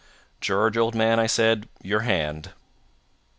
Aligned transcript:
"'George, 0.39 0.77
old 0.77 0.95
man,' 0.95 1.19
I 1.19 1.27
said, 1.27 1.69
'your 1.83 1.99
hand.' 1.99 2.53